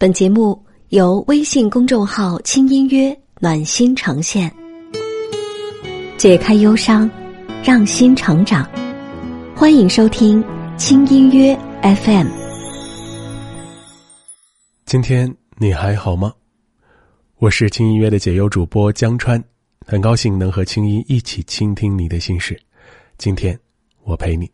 [0.00, 4.48] 本节目由微信公众号“轻音乐暖心呈现，
[6.16, 7.10] 解开忧伤，
[7.64, 8.64] 让心成长。
[9.56, 10.40] 欢迎收听
[10.76, 12.28] 轻音乐 FM。
[14.86, 16.32] 今天你还好吗？
[17.38, 19.42] 我是轻音乐的解忧主播江川，
[19.84, 22.56] 很高兴能和青音一起倾听你的心事。
[23.16, 23.58] 今天
[24.04, 24.48] 我陪你。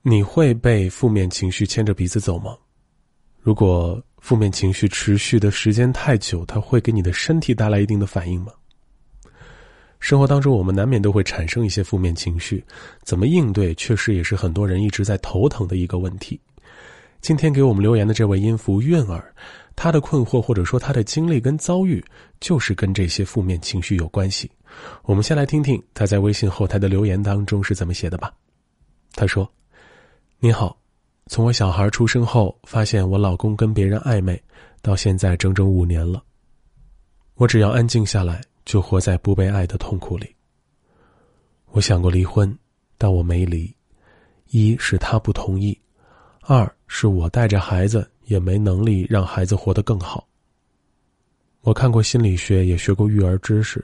[0.00, 2.56] 你会被负面情绪牵着鼻子走吗？
[3.42, 8.52] 如果负面情绪持续的时间太久，它会给你的身体带来一定的反应吗？
[9.98, 12.64] 生活当中，我们难免都会产生一些负面情绪，
[13.02, 16.40] 怎么应对，确实也是很多人一直在头疼的一个问题。
[17.20, 19.34] 今天给我们留言的这位音符韵儿，
[19.74, 22.04] 他的困惑或者说他的经历跟遭遇，
[22.38, 24.48] 就是跟这些负面情绪有关系。
[25.02, 28.32] 我们先来听听他在微信后台的留言当中是怎么写的吧。
[29.14, 29.48] 他说
[30.38, 30.76] ：“你好。”
[31.32, 34.38] 从我小孩出生后，发现我老公跟别人暧昧，
[34.82, 36.22] 到现在整整五年了。
[37.36, 40.28] 我只要安静下来，就活在不被爱的痛苦里。
[41.70, 42.54] 我想过离婚，
[42.98, 43.74] 但我没离，
[44.50, 45.74] 一是他不同意，
[46.42, 50.28] 二是我带着孩子也没能力让孩子活得更好。
[51.62, 53.82] 我看过心理学，也学过育儿知识，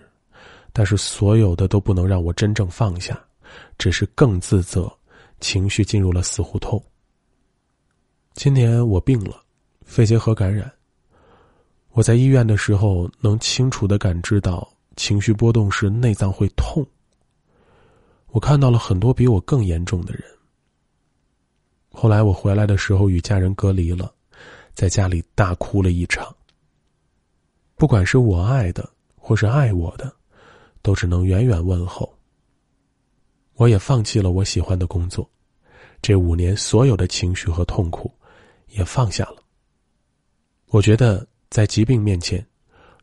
[0.71, 3.19] 但是所有的都不能让我真正放下，
[3.79, 4.93] 只是更自责，
[5.41, 6.79] 情绪进入了死胡同。
[8.39, 9.43] 今年我病了，
[9.85, 10.73] 肺结核感染。
[11.91, 16.87] 我在医院的时候，能清楚的感知到情绪波动时内脏会痛。
[18.29, 20.23] 我看到了很多比我更严重的人。
[21.91, 24.15] 后来我回来的时候，与家人隔离了，
[24.73, 26.33] 在家里大哭了一场。
[27.75, 30.15] 不管是我爱的，或是爱我的，
[30.81, 32.09] 都只能远远问候。
[33.55, 35.29] 我也放弃了我喜欢的工作，
[36.01, 38.09] 这五年所有的情绪和痛苦。
[38.71, 39.37] 也放下了。
[40.67, 42.45] 我觉得，在疾病面前，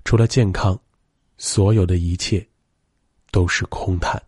[0.03, 0.79] 除了健康，
[1.37, 2.45] 所有的一切
[3.31, 4.21] 都是空谈。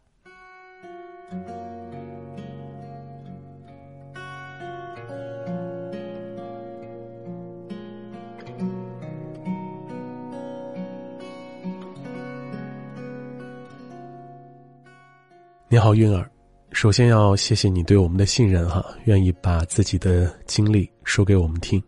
[15.70, 16.32] 你好，韵儿。
[16.77, 21.82] 首先要谢谢你对我们的信任哈，愿意把自己的经历说给我们听。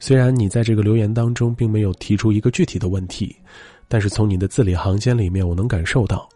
[0.00, 3.32] 虽然你在这个留言当中并没有提出一个具体的问题，
[3.86, 6.28] 但是从你的字里行间里面，我能感受到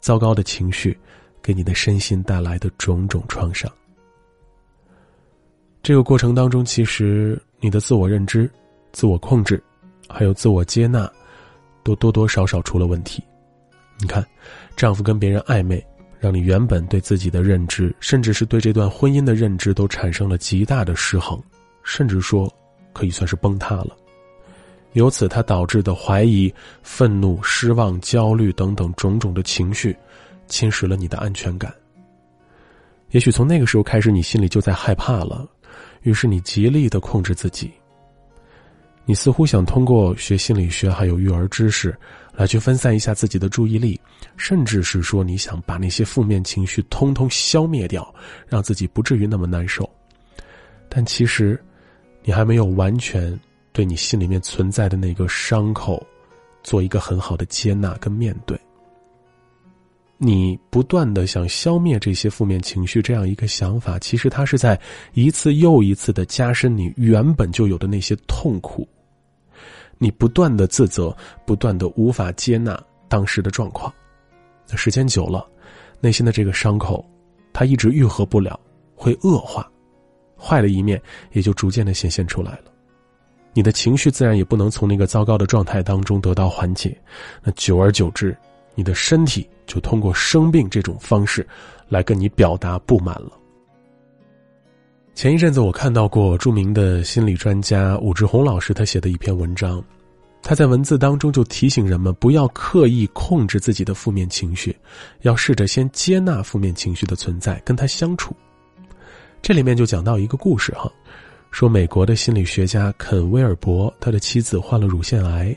[0.00, 0.98] 糟糕的情绪
[1.42, 3.70] 给你的身心带来的种种创伤。
[5.82, 8.50] 这个过程当中，其实你的自我认知、
[8.92, 9.62] 自我控制，
[10.08, 11.06] 还有自我接纳，
[11.82, 13.22] 都多多少少出了问题。
[13.98, 14.26] 你看，
[14.74, 15.86] 丈夫跟别人暧昧。
[16.20, 21.42] 让你原本对自己的认知，甚至是对这段婚姻的认知，都产生了极大的失衡，
[21.82, 22.52] 甚至说
[22.92, 23.96] 可以算是崩塌了。
[24.92, 29.96] 由此，它导致的怀疑、愤怒、失望、焦虑等等种种的情绪，
[30.46, 31.72] 侵蚀了你的安全感。
[33.12, 35.48] 也许从那个时候开始，你心里就在害怕了，
[36.02, 37.72] 于是你极力的控制自己。
[39.04, 41.96] 你似乎想通过学心理学还有育儿知识。
[42.32, 44.00] 来去分散一下自己的注意力，
[44.38, 48.14] 甚至是说你想把那些负面情绪通通消灭掉，
[48.48, 49.86] 让自己不至于那么难受。
[50.88, 51.62] 但其实，
[52.22, 53.38] 你还没有完全
[53.72, 56.02] 对你心里面存在的那个伤口，
[56.62, 58.58] 做一个很好的接纳跟面对。
[60.22, 64.78] 你不断的想消灭这些负面情绪，这样一个想法，其实它是在
[65.14, 68.86] 一次又一次的加深你原本就有的那些痛苦。
[69.96, 71.16] 你不断的自责，
[71.46, 72.78] 不断的无法接纳
[73.08, 73.90] 当时的状况，
[74.68, 75.48] 那时间久了，
[76.00, 77.02] 内心的这个伤口，
[77.50, 78.60] 它一直愈合不了，
[78.94, 79.66] 会恶化，
[80.38, 81.00] 坏的一面
[81.32, 82.64] 也就逐渐的显现出来了。
[83.54, 86.94] 你的情绪自然也不能从那个糟糕的状态当中得到缓解，
[87.42, 88.36] 那久而久之，
[88.74, 91.46] 你的身体就通过生病这种方式，
[91.88, 93.30] 来跟你表达不满了。
[95.14, 99.80] 前一阵子，我看到过著名的心理专家武志红老师他写的一篇文章，
[100.42, 104.74] 他在文字当中就提醒人们不要刻意控制自己的负面情绪，
[105.20, 108.34] 要试着先接纳负面情绪的存在，跟他相处。
[109.40, 110.90] 这里面就讲到一个故事哈，
[111.50, 115.56] 说美国的心理学家肯威尔伯，他的妻子患了乳腺癌，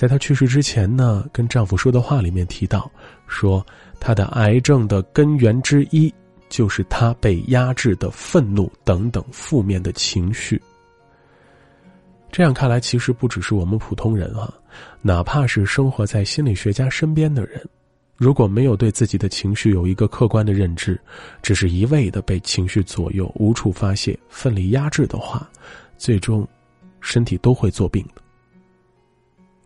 [0.00, 2.90] 在她去世之前呢，跟丈夫说的话里面提到，
[3.26, 3.62] 说
[4.00, 6.10] 她的癌症的根源之一。
[6.48, 10.60] 就是她被压制的愤怒等等负面的情绪。
[12.32, 14.52] 这样看来，其实不只是我们普通人啊，
[15.02, 17.62] 哪怕是生活在心理学家身边的人，
[18.16, 20.98] 如果没有对自己的情绪有一个客观的认知，
[21.40, 25.48] 只是一味的被情绪左右，无处发泄，奋力压制的话，
[25.98, 26.48] 最终
[27.00, 28.19] 身体都会作病的。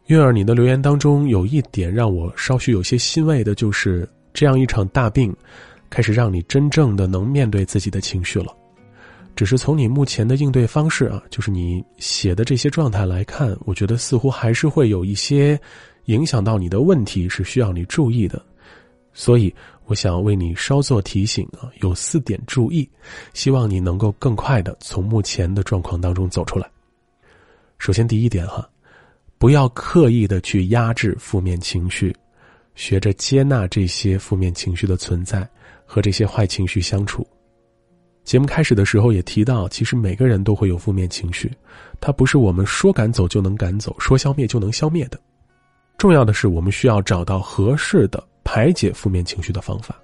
[0.06, 5.34] 月儿，你的留言当中有一点让我稍许有些欣慰的，就是这样一场大病，
[5.88, 8.54] 开始让你真正的能面对自己的情绪了。
[9.34, 15.58] 只是从你目前的应对方式啊，就是你写的这些状态来看，我觉得似乎还是会有一些
[16.04, 18.40] 影响到你的问题，是需要你注意的。
[19.14, 19.52] 所以，
[19.86, 22.86] 我想为你稍作提醒啊，有四点注意，
[23.32, 26.70] 希望你能够更快的从目前的状况当中走出来。
[27.78, 28.68] 首先，第一点哈。
[29.44, 32.16] 不要刻意的去压制负面情绪，
[32.74, 35.46] 学着接纳这些负面情绪的存在，
[35.84, 37.26] 和这些坏情绪相处。
[38.24, 41.52] 节目开始的时候也提到，其实每个人都会有负面情绪，
[42.00, 45.20] 它不是我们说赶走就能赶走，说消灭就能消灭的。
[45.98, 49.94] 重要的是，我们需要找到合适的排解负面情绪的方法。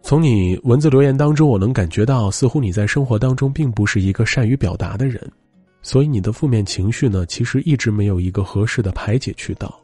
[0.00, 5.28] 从你文字留言当中，我能感觉到，似乎你在生活当中并不是一个善于表达的人。
[5.82, 9.78] 所以你的负面情绪呢，其实一直没有一个合适的排解渠道。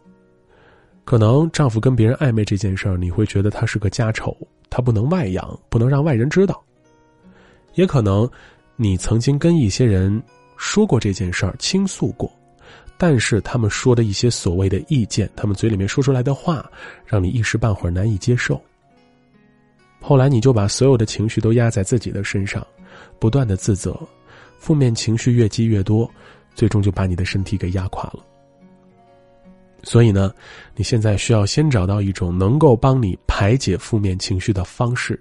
[1.04, 4.36] 可能丈夫跟别人暧昧这件事儿，你会觉得他是个家丑，
[4.70, 6.62] 他不能外扬，不能让外人知道。
[7.74, 8.28] 也可能，
[8.76, 10.22] 你曾经跟一些人
[10.56, 12.30] 说过这件事儿，倾诉过，
[12.96, 16.70] 但是他们说的一些所谓的意见，他们嘴里面说出来的话，
[17.06, 18.60] 让你一时半会儿难以接受。
[20.00, 22.64] 后来你就把所有的情绪都压在自己的身上，
[23.18, 23.98] 不断的自责。
[24.58, 26.10] 负面情绪越积越多，
[26.54, 28.24] 最终就把你的身体给压垮了。
[29.84, 30.34] 所以呢，
[30.74, 35.18] 你现在需要先找到一种能够帮你排解负面情绪的方式。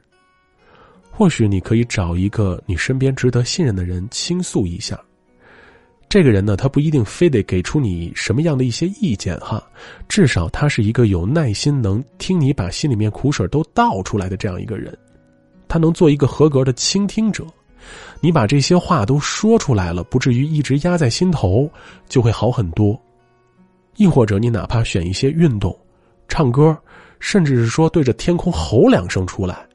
[1.12, 5.00] 或许你可以找一个你身边值得信任的人倾诉一下。
[6.10, 9.62] 这个人呢，他不一定非得给出你什么样的一些意见哈，
[10.07, 14.98] 至少他是一个有耐心能听你把心里面苦水都倒出来的这样一个人，
[15.68, 17.45] 他能做一个合格的倾听者。
[18.19, 21.69] 你把这些话都说出来了，不至于一直压在心头，
[22.07, 23.00] 就会好很多。
[23.95, 25.75] 亦或者你哪怕选一些运动、
[26.28, 26.78] 唱歌，
[27.19, 29.68] 甚至是说对着天空吼两声出来，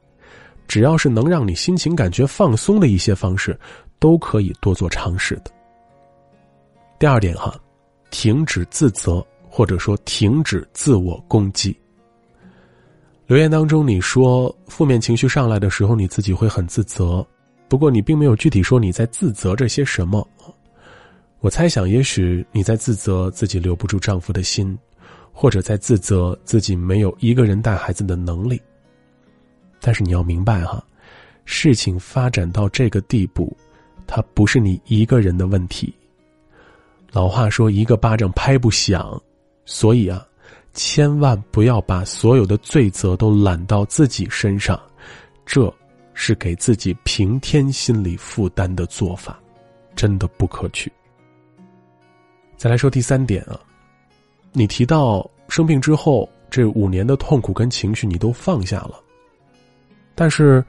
[0.67, 3.59] 只要是能让你心情感觉放松的一些方式，
[3.99, 5.51] 都可以多做尝试的。
[6.97, 7.53] 第二点哈，
[8.11, 11.77] 停止自责，或者说停止自我攻击。
[13.25, 17.25] 留言当中你说负面情绪上来的时候，你自己会很自责。
[17.73, 20.23] 不过你并没有具体说你在自责着些什么，
[21.39, 24.77] 我猜想也许你在自责自己留不住丈夫的心，
[25.31, 28.61] 或者在自责自己没有一个人带孩子的能力。
[29.81, 30.85] 但是你要明白哈，
[31.45, 33.51] 事情发展到这个地步，
[34.05, 35.91] 它不是你一个人的问题。
[37.11, 39.19] 老话说一个巴掌拍不响，
[39.65, 40.23] 所以啊，
[40.75, 44.79] 千万不要把所有的罪责都揽到自己身上，
[45.43, 45.73] 这。
[46.13, 49.39] 是给自己平添心理负担的做法，
[49.95, 50.91] 真的不可取。
[52.55, 53.59] 再来说第三点啊，
[54.51, 59.01] 你提到生病之后这五年的痛苦跟情绪你都放下了，
[60.15, 60.63] 但是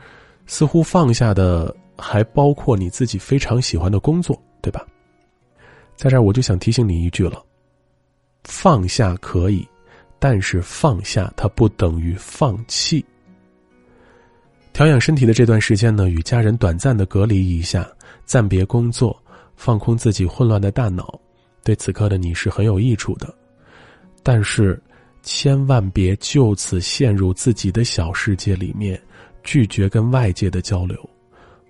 [0.46, 4.84] 似乎放下的还包括你自己非常喜欢的工作，对吧？
[5.94, 7.44] 在这儿我就想提醒你一句了：
[8.42, 9.66] 放下可以，
[10.18, 13.04] 但是放下它不等于放弃。
[14.74, 17.88] 调养身体的这段时间呢，与家人短暂的隔离一下，
[18.24, 19.16] 暂别工作，
[19.54, 21.16] 放空自己混乱的大脑，
[21.62, 23.32] 对此刻的你是很有益处的。
[24.20, 24.82] 但是，
[25.22, 29.00] 千万别就此陷入自己的小世界里面，
[29.44, 30.98] 拒绝跟外界的交流，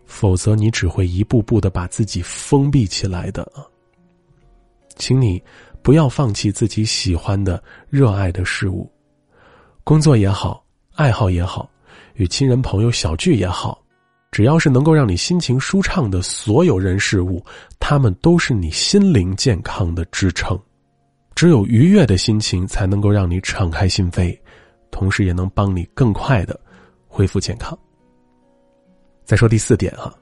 [0.06, 3.46] 否则你只会一步步的把自己封闭起来的。
[4.96, 5.42] 请你
[5.82, 8.90] 不要放弃自己喜欢的、热爱的事物，
[9.84, 11.68] 工作也好，爱好也好。
[12.14, 13.80] 与亲人朋友小聚也好，
[14.30, 17.44] 只要是能够让你心情舒畅的所有人事物，
[17.78, 20.58] 他们都是你心灵健康的支撑。
[21.34, 24.38] 只有愉悦的心情，才能够让你敞开心扉，
[24.90, 26.58] 同时也能帮你更快的
[27.08, 27.76] 恢复健康。
[29.24, 30.14] 再说第四点啊，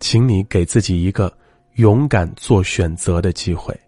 [0.00, 1.32] 请你给自己一个
[1.74, 3.78] 勇敢做选择的机会。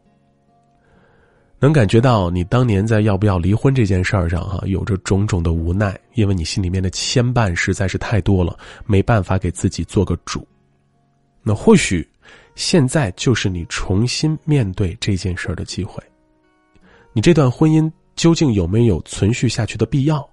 [1.62, 10.44] 能感觉到你当年在要不要离婚这件事儿上，哈，有着种种的无奈，因为你心里面的牵绊实在是太多了，没办法给自己做个主。
[11.40, 12.04] 那或许，
[12.56, 16.02] 现在就是你重新面对这件事儿的机会。
[17.12, 20.28] 你这段婚姻究竟有没有存续下去的必要？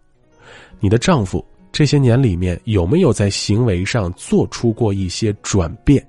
[0.79, 6.03] 你的丈夫这些年里面有没有在行为上做出过一些转变？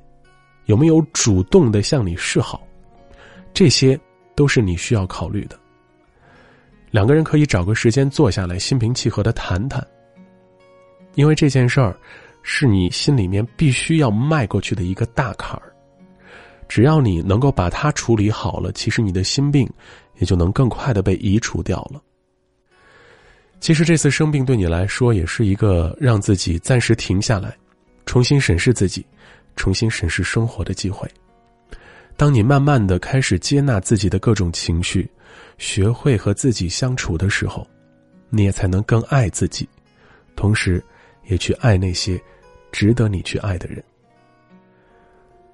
[0.65, 2.67] 有没有主动的向你示好？
[3.53, 4.01] 这些。
[4.41, 5.61] 都是你需要考虑的。
[6.91, 9.87] 两个人可以找个时间坐下来，心平气和的谈谈。
[11.15, 11.95] 因为这件事儿，
[12.43, 15.71] 是你心里面必须要迈过去的一个大坎儿。
[16.69, 19.71] 只要你能够把它处理好了，其实你的心病
[20.21, 22.01] 也就能更快的被移除掉了。
[23.61, 27.55] 其实这次生病对你来说也是一个让自己暂时停下来，
[28.07, 29.05] 重新审视自己，
[29.55, 31.07] 重新审视生活的机会。
[32.21, 35.11] 当你慢慢的开始接纳自己的各种情绪，
[35.57, 37.67] 学会和自己相处的时候，
[38.29, 39.67] 你也才能更爱自己，
[40.37, 40.85] 同时，
[41.29, 42.21] 也去爱那些
[42.71, 43.83] 值得你去爱的人。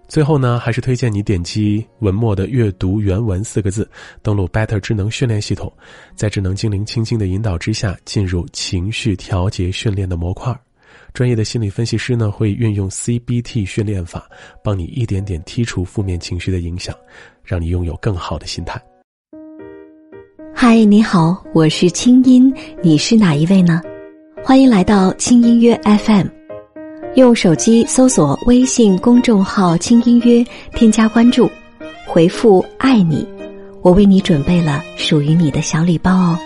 [0.08, 3.88] 最后呢，还是推荐你点击文末的阅读原文四个字，
[4.20, 5.72] 登录 Better 智能训练系统，
[6.16, 10.52] 在智能精灵轻轻的引导之下，进入情绪调节训练的模块。
[11.14, 14.28] 专业的心理分析师呢，会运用 CBT 训练法，
[14.62, 16.94] 帮你一点点剔除负面情绪的影响，
[17.42, 18.80] 让你拥有更好的心态。
[20.54, 23.80] 嗨，你好，我是清音，你是哪一位呢？
[24.44, 26.26] 欢迎来到轻音乐 FM。
[27.14, 30.44] 用手机搜索微信公众号“轻音乐”，
[30.74, 31.50] 添加关注，
[32.06, 33.26] 回复“爱你”，
[33.80, 36.38] 我为你准备了属于你的小礼包哦。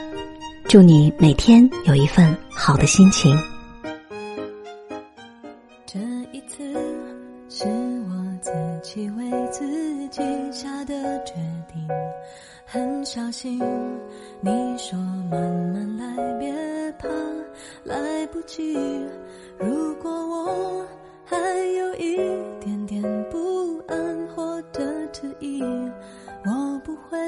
[0.68, 3.36] 祝你每天有一份好的心情。
[11.02, 11.34] 的决
[11.72, 11.86] 定，
[12.64, 13.58] 很小心。
[14.40, 14.98] 你说
[15.30, 15.40] 慢
[15.72, 16.52] 慢来，别
[16.98, 17.08] 怕
[17.84, 18.74] 来不及。
[19.58, 20.86] 如果我
[21.24, 22.16] 还有一
[22.60, 27.18] 点点不安或者迟疑，我不会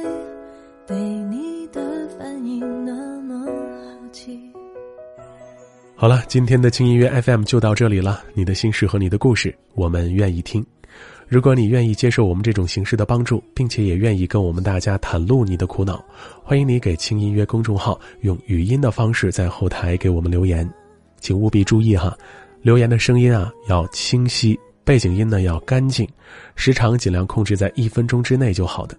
[0.86, 4.40] 对你的反应那么好奇。
[5.94, 8.22] 好了，今天的轻音乐 FM 就到这里了。
[8.34, 10.64] 你的心事和你的故事，我们愿意听。
[11.32, 16.04] 如果你愿意接受我们这种形式的帮助，并且也愿意跟我们大家袒露你的苦恼，
[16.44, 20.70] 欢迎你给轻音乐公众号用语音的方式在后台给我们留言。
[21.20, 22.14] 请务必注意哈，
[22.60, 26.06] 留言的声音啊要清晰，背景音呢要干净，
[26.54, 28.94] 时长尽量控制在一分钟之内就好的。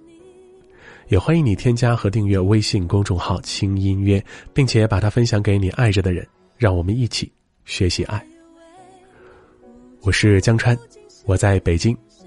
[1.10, 4.20] 也欢迎你添加和订阅微信公众号“轻音乐”，
[4.56, 7.32] 并且把它分享给你爱着的人，让我们一起
[7.64, 8.26] 学习爱。
[10.02, 10.76] 我是江川，
[11.26, 11.96] 我在北京，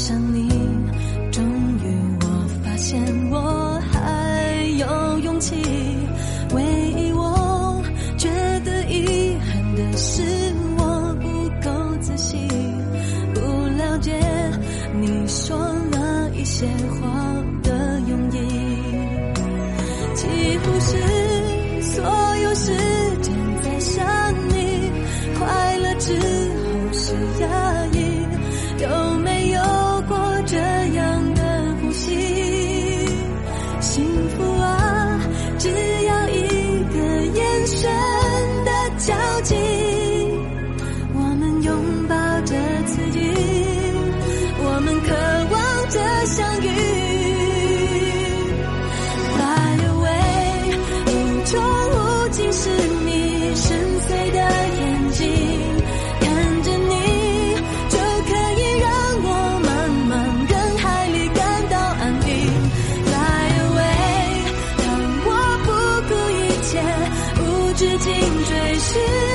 [0.00, 0.48] 想，你，
[1.30, 1.84] 终于。
[2.22, 2.26] 我
[2.64, 2.98] 发现
[3.30, 5.54] 我还有勇气，
[6.54, 6.62] 唯
[6.96, 7.82] 一我
[8.16, 8.30] 觉
[8.64, 10.22] 得遗憾的是
[10.78, 11.28] 我不
[11.62, 12.38] 够仔细，
[13.34, 13.40] 不
[13.76, 14.18] 了解
[14.98, 17.29] 你说了一些话
[68.00, 68.12] 尽
[68.44, 69.29] 追寻。